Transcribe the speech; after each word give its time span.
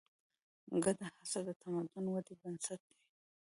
ګډه 0.83 1.05
هڅه 1.15 1.39
د 1.47 1.49
تمدن 1.61 2.05
ودې 2.13 2.33
بنسټ 2.41 2.79
دی. 2.89 2.97